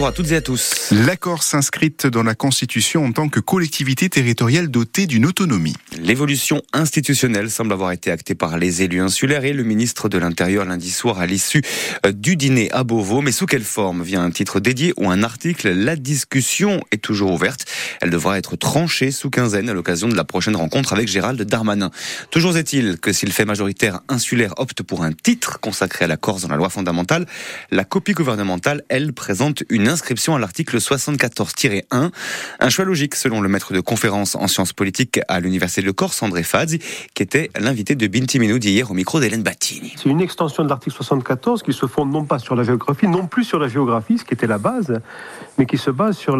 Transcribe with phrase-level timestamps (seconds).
[0.00, 0.92] Bonjour à toutes et à tous.
[0.92, 5.74] L'accord s'inscrite dans la Constitution en tant que collectivité territoriale dotée d'une autonomie.
[6.00, 10.66] L'évolution institutionnelle semble avoir été actée par les élus insulaires et le ministre de l'Intérieur
[10.66, 11.62] lundi soir à l'issue
[12.06, 13.22] euh, du dîner à Beauvau.
[13.22, 15.70] Mais sous quelle forme Via un titre dédié ou un article?
[15.70, 17.64] La discussion est toujours ouverte.
[18.00, 21.90] Elle devra être tranchée sous quinzaine à l'occasion de la prochaine rencontre avec Gérald Darmanin.
[22.30, 26.16] Toujours est-il que si le fait majoritaire insulaire opte pour un titre consacré à la
[26.16, 27.26] Corse dans la loi fondamentale,
[27.72, 32.10] la copie gouvernementale, elle, présente une inscription à l'article 74-1.
[32.60, 36.22] Un choix logique selon le maître de conférence en sciences politiques à l'Université de Corse,
[36.22, 36.80] André Fadzi,
[37.14, 39.94] qui était l'invité de Binti Minoudi hier au micro d'Hélène Battini.
[39.96, 43.26] C'est une extension de l'article 74 qui se fonde non pas sur la géographie, non
[43.26, 45.00] plus sur la géographie, ce qui était la base,
[45.56, 46.38] mais qui se base sur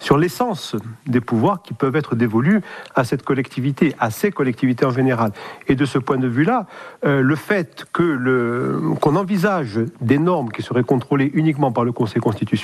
[0.00, 0.74] sur l'essence
[1.06, 2.60] des pouvoirs qui peuvent être dévolus
[2.94, 5.32] à cette collectivité, à ces collectivités en général.
[5.68, 6.66] Et de ce point de vue-là,
[7.04, 12.20] euh, le fait que qu'on envisage des normes qui seraient contrôlées uniquement par le Conseil
[12.20, 12.61] constitutionnel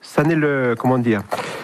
[0.00, 1.22] ça n'est le comment dire,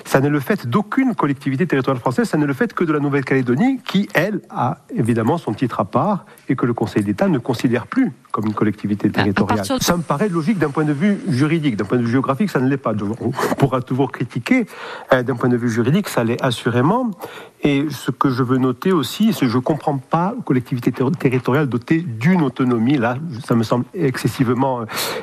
[0.09, 2.99] ça n'est le fait d'aucune collectivité territoriale française, ça n'est le fait que de la
[2.99, 7.39] Nouvelle-Calédonie qui, elle, a évidemment son titre à part et que le Conseil d'État ne
[7.39, 9.65] considère plus comme une collectivité territoriale.
[9.81, 12.61] Ça me paraît logique d'un point de vue juridique, d'un point de vue géographique, ça
[12.61, 12.93] ne l'est pas.
[13.21, 14.67] On pourra toujours critiquer.
[15.13, 17.11] Euh, d'un point de vue juridique, ça l'est assurément.
[17.63, 21.69] Et ce que je veux noter aussi, c'est que je ne comprends pas collectivité territoriale
[21.69, 22.97] dotée d'une autonomie.
[22.97, 24.83] Là, ça me semble excessivement,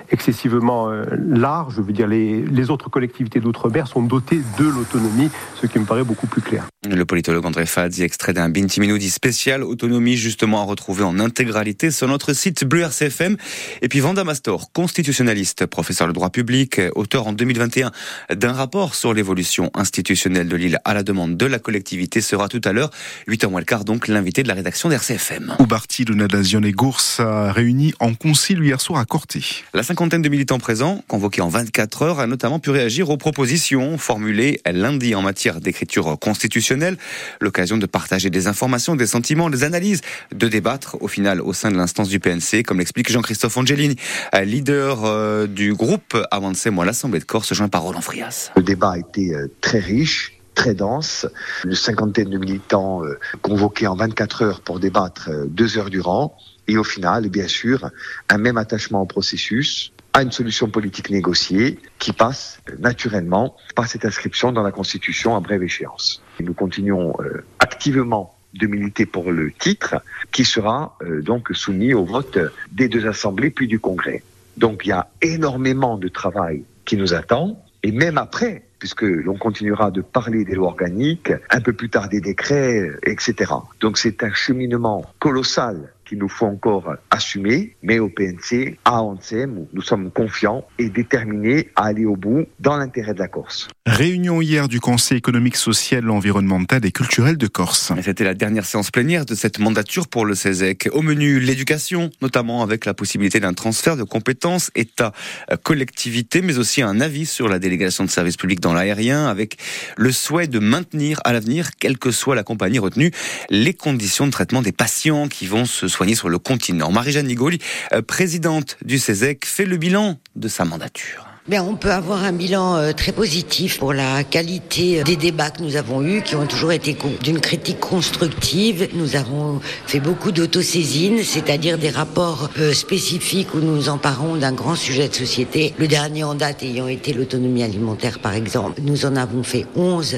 [0.09, 1.75] excessivement euh, large.
[1.77, 5.29] Je veux dire, les, les autres collectivités d'outre-mer sont dotées de l'autonomie,
[5.61, 6.67] ce qui me paraît beaucoup plus clair.
[6.87, 11.89] Le politologue André Fadzi, extrait d'un Binti Minoudi spécial autonomie, justement à retrouver en intégralité
[11.89, 13.37] sur notre site Bleu RCFM.
[13.81, 17.91] Et puis Vanda Mastor, constitutionnaliste, professeur de droit public, auteur en 2021
[18.35, 22.61] d'un rapport sur l'évolution institutionnelle de l'île à la demande de la collectivité, sera tout
[22.63, 22.91] à l'heure,
[23.27, 25.55] 8h moins le quart, donc l'invité de la rédaction d'RCFM.
[25.59, 29.43] Oubarti, Donadazion et Gours a réuni en concile hier soir à Corté.
[29.73, 33.97] La cinquantaine de militants présents, convoqués en 24 heures, a notamment pu réagir aux propositions
[33.97, 36.97] formulées lundi en matière d'écriture constitutionnelle
[37.41, 40.01] L'occasion de partager des informations, des sentiments, des analyses,
[40.33, 43.95] de débattre au final au sein de l'instance du PNC, comme l'explique Jean-Christophe Angelini,
[44.43, 48.51] leader euh, du groupe Avancez moi l'Assemblée de Corse, joint par Roland Frias.
[48.55, 51.27] Le débat a été euh, très riche très dense,
[51.65, 56.77] une cinquantaine de militants euh, convoqués en 24 heures pour débattre deux heures durant, et
[56.77, 57.91] au final, bien sûr,
[58.29, 63.85] un même attachement au processus, à une solution politique négociée qui passe euh, naturellement par
[63.87, 66.23] cette inscription dans la Constitution à brève échéance.
[66.39, 72.05] nous continuons euh, activement de militer pour le titre qui sera euh, donc soumis au
[72.05, 72.37] vote
[72.71, 74.23] des deux assemblées puis du Congrès.
[74.55, 79.35] Donc il y a énormément de travail qui nous attend et même après, puisque l'on
[79.35, 83.51] continuera de parler des lois organiques, un peu plus tard des décrets, etc.
[83.81, 89.65] Donc c'est un cheminement colossal qu'il nous faut encore assumer, mais au PNC, à ANSEM,
[89.73, 93.67] nous sommes confiants et déterminés à aller au bout dans l'intérêt de la Corse.
[93.85, 97.91] Réunion hier du Conseil économique, social, environnemental et culturel de Corse.
[98.01, 100.89] C'était la dernière séance plénière de cette mandature pour le CESEC.
[100.91, 106.99] Au menu, l'éducation, notamment avec la possibilité d'un transfert de compétences État-collectivité, mais aussi un
[106.99, 109.57] avis sur la délégation de services publics dans l'aérien, avec
[109.97, 113.11] le souhait de maintenir à l'avenir, quelle que soit la compagnie retenue,
[113.49, 116.91] les conditions de traitement des patients qui vont se sur le continent.
[116.91, 117.59] Marie-Jeanne Nigoli,
[117.93, 121.25] euh, présidente du CESEC, fait le bilan de sa mandature.
[121.47, 125.51] Bien, on peut avoir un bilan euh, très positif pour la qualité euh, des débats
[125.51, 128.89] que nous avons eus, qui ont toujours été d'une critique constructive.
[128.95, 134.73] Nous avons fait beaucoup d'autosaisine, c'est-à-dire des rapports euh, spécifiques où nous emparons d'un grand
[134.73, 135.75] sujet de société.
[135.77, 138.81] Le dernier en date ayant été l'autonomie alimentaire, par exemple.
[138.81, 140.17] Nous en avons fait 11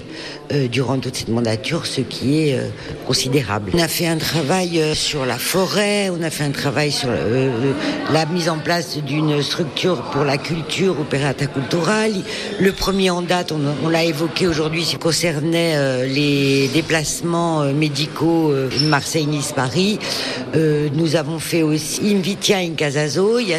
[0.71, 2.59] durant toute cette mandature, ce qui est
[3.05, 3.71] considérable.
[3.73, 8.25] On a fait un travail sur la forêt, on a fait un travail sur la
[8.27, 10.95] mise en place d'une structure pour la culture,
[12.59, 18.69] le premier en date, on, l'a évoqué aujourd'hui, concernait euh, les déplacements euh, médicaux euh,
[18.83, 19.99] Marseille-Nice-Paris.
[20.55, 22.73] nous avons fait aussi Invitia in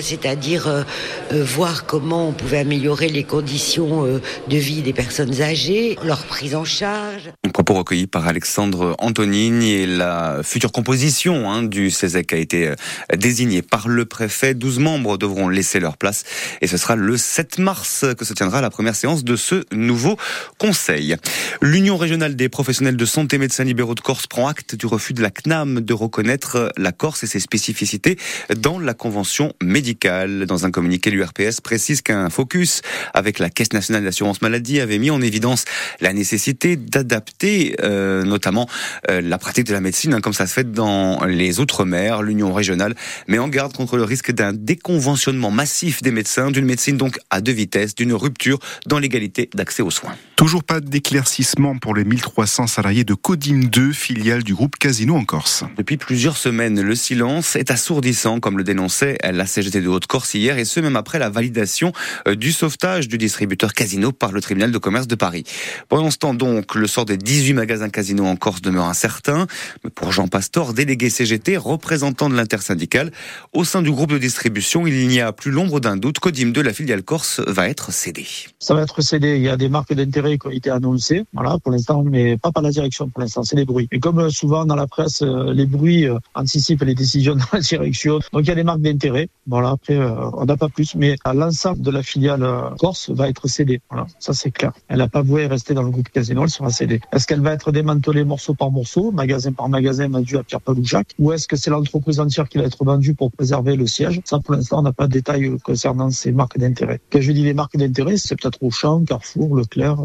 [0.03, 0.85] c'est-à-dire
[1.31, 6.65] voir comment on pouvait améliorer les conditions de vie des personnes âgées, leur prise en
[6.65, 7.31] charge.
[7.47, 12.73] Un propos recueilli par Alexandre Antonini et la future composition hein, du CESEC a été
[13.17, 14.55] désignée par le préfet.
[14.55, 16.25] 12 membres devront laisser leur place
[16.61, 20.19] et ce sera le 7 mars que se tiendra la première séance de ce nouveau
[20.59, 21.17] conseil.
[21.63, 25.23] L'Union régionale des professionnels de santé médecins libéraux de Corse prend acte du refus de
[25.23, 28.19] la CNAM de reconnaître la Corse et ses spécificités
[28.55, 30.47] dans la convention médicale.
[30.47, 32.83] Dans un communiqué, l'URPS précise qu'un focus
[33.15, 35.65] avec la Caisse nationale d'assurance maladie avait mis en évidence
[36.01, 38.69] la nécessité d'adapter euh, notamment
[39.11, 42.23] euh, la pratique de la médecine, hein, comme ça se fait dans les Outre-mer.
[42.23, 42.95] L'Union régionale
[43.27, 47.38] met en garde contre le risque d'un déconventionnement massif des médecins, d'une médecine donc à
[47.39, 50.17] à deux vitesses d'une rupture dans l'égalité d'accès aux soins.
[50.35, 55.25] Toujours pas d'éclaircissement pour les 1300 salariés de Codim 2, filiale du groupe Casino en
[55.25, 55.63] Corse.
[55.77, 60.59] Depuis plusieurs semaines, le silence est assourdissant, comme le dénonçait la CGT de Haute-Corse hier,
[60.59, 61.93] et ce même après la validation
[62.27, 65.45] euh, du sauvetage du distributeur Casino par le tribunal de commerce de Paris.
[65.89, 69.47] Pendant ce temps donc, le sort des 18 magasins Casino en Corse demeure incertain.
[69.85, 73.13] Mais pour Jean Pastor, délégué CGT, représentant de l'intersyndicale,
[73.53, 76.19] au sein du groupe de distribution, il n'y a plus l'ombre d'un doute.
[76.19, 78.27] Codim 2, la filiale Corse, va être cédée.
[78.59, 79.37] Ça va être cédé.
[79.37, 82.53] Il y a des marques d'intérêt qui ont été annoncées, voilà, pour l'instant, mais pas
[82.53, 83.89] par la direction pour l'instant, c'est des bruits.
[83.93, 87.43] Et comme euh, souvent dans la presse, euh, les bruits euh, anticipent les décisions de
[87.53, 88.19] la direction.
[88.33, 89.29] Donc il y a des marques d'intérêt.
[89.47, 92.47] Voilà, après, on n'a pas plus, mais l'ensemble de la filiale
[92.79, 93.81] Corse va être cédée.
[93.91, 94.73] Voilà, ça c'est clair.
[94.89, 97.01] Elle n'a pas voué rester dans le groupe Casino, elle sera cédée.
[97.13, 101.09] Est-ce qu'elle va être démantelée morceau par morceau, magasin par magasin, vendue à Pierre Paloujac,
[101.19, 104.21] ou est-ce que c'est l'entreprise entière qui va être vendue pour préserver le siège?
[104.25, 107.01] Ça, pour l'instant, on n'a pas de détails concernant ces marques d'intérêt.
[107.11, 109.97] Quand je dis les marques d'intérêt, c'est peut-être Auchan, Carrefour, Leclerc.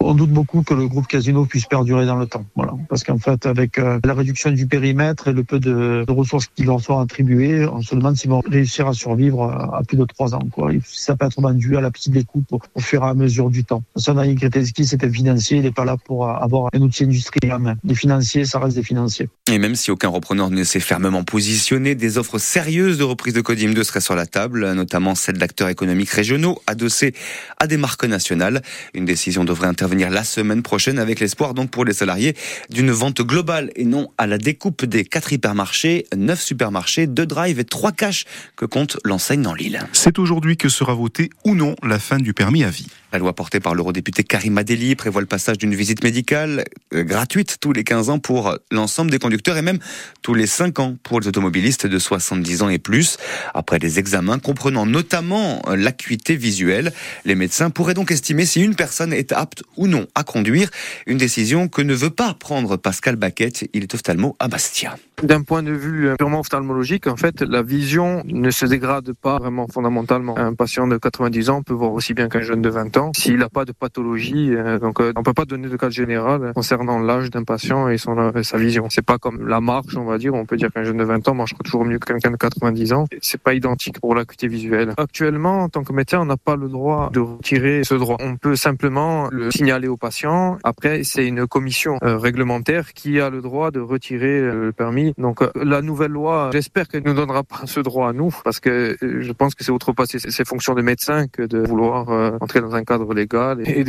[0.00, 2.46] On doute beaucoup que le groupe Casino puisse perdurer dans le temps.
[2.54, 2.72] Voilà.
[2.88, 6.62] Parce qu'en fait, avec euh, la réduction du périmètre et le peu de, ressources qui
[6.62, 10.34] leur sont attribuées, on se demande s'ils vont réussir à survivre à, plus de trois
[10.34, 10.40] ans.
[10.86, 13.82] Ça peut être vendu à la petite découpe au, fur et à mesure du temps.
[13.96, 17.74] Sonny Kreteski, c'était financier, il n'est pas là pour avoir un outil industriel à main.
[17.84, 19.28] Les financiers, ça reste des financiers.
[19.50, 23.42] Et même si aucun repreneur ne s'est fermement positionné, des offres sérieuses de reprise de
[23.42, 27.14] Codim 2 seraient sur la table, notamment celles d'acteurs économiques régionaux adossés
[27.58, 28.62] à des marques nationales.
[28.94, 32.34] Une décision devrait intervenir la semaine prochaine avec l'espoir donc pour les salariés
[32.70, 37.60] d'une vente globale et non à la découpe des quatre hypermarchés, neuf supermarchés, deux drives
[37.60, 38.24] et trois caches
[38.56, 39.80] que compte l'enseigne dans l'île.
[39.92, 42.86] C'est aujourd'hui que sera votée ou non la fin du permis à vie.
[43.16, 47.56] La loi portée par l'eurodéputé Karim Adeli prévoit le passage d'une visite médicale euh, gratuite
[47.62, 49.78] tous les 15 ans pour l'ensemble des conducteurs et même
[50.20, 53.16] tous les 5 ans pour les automobilistes de 70 ans et plus.
[53.54, 56.92] Après des examens comprenant notamment l'acuité visuelle,
[57.24, 60.68] les médecins pourraient donc estimer si une personne est apte ou non à conduire.
[61.06, 63.66] Une décision que ne veut pas prendre Pascal Baquette.
[63.72, 64.98] Il est ophtalmo à Bastia.
[65.22, 69.38] D'un point de vue euh, purement ophtalmologique, en fait, la vision ne se dégrade pas
[69.38, 70.36] vraiment fondamentalement.
[70.36, 73.38] Un patient de 90 ans peut voir aussi bien qu'un jeune de 20 ans s'il
[73.38, 74.54] n'a pas de pathologie.
[74.54, 77.98] Euh, donc, euh, on peut pas donner de cas général concernant l'âge d'un patient et,
[77.98, 78.86] son, sa vision.
[78.90, 80.34] C'est pas comme la marche, on va dire.
[80.34, 82.92] On peut dire qu'un jeune de 20 ans marchera toujours mieux que quelqu'un de 90
[82.92, 83.06] ans.
[83.20, 84.92] C'est pas identique pour l'acuité visuelle.
[84.96, 88.16] Actuellement, en tant que médecin, on n'a pas le droit de retirer ce droit.
[88.20, 90.58] On peut simplement le signaler au patient.
[90.64, 95.50] Après, c'est une commission réglementaire qui a le droit de retirer le permis donc euh,
[95.54, 99.20] la nouvelle loi, j'espère qu'elle ne donnera pas ce droit à nous, parce que euh,
[99.20, 102.74] je pense que c'est outrepasser ses fonctions de médecin que de vouloir euh, entrer dans
[102.74, 103.84] un cadre légal et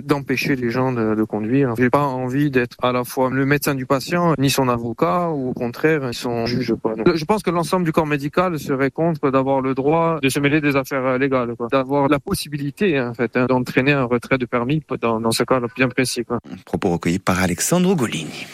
[0.00, 1.74] d'empêcher les gens de, de conduire.
[1.76, 5.50] J'ai pas envie d'être à la fois le médecin du patient, ni son avocat, ou
[5.50, 6.74] au contraire, son juge.
[6.80, 6.94] Quoi.
[7.14, 10.60] je pense que l'ensemble du corps médical serait contre d'avoir le droit de se mêler
[10.60, 15.20] des affaires légales, d'avoir la possibilité en fait hein, d'entraîner un retrait de permis dans,
[15.20, 16.24] dans ce cas bien précis.
[16.24, 16.38] Quoi.
[16.64, 18.46] Propos recueillis par Alexandre Golini.